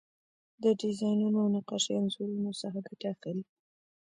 د 0.63 0.65
ډیزاینونو 0.81 1.37
او 1.43 1.49
نقاشۍ 1.55 1.93
انځورونو 1.97 2.51
څخه 2.61 2.79
ګټه 2.87 3.07
اخلي. 3.13 3.43